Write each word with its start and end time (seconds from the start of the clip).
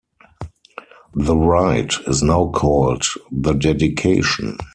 The 1.13 1.37
rite 1.37 1.93
is 2.07 2.23
now 2.23 2.47
called 2.49 3.03
the 3.31 3.53
dedication. 3.53 4.57